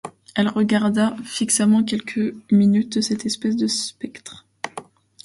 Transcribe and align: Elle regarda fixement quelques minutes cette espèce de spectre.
Elle 0.35 0.47
regarda 0.49 1.15
fixement 1.25 1.83
quelques 1.83 2.33
minutes 2.51 3.01
cette 3.01 3.27
espèce 3.27 3.55
de 3.55 3.67
spectre. 3.67 4.47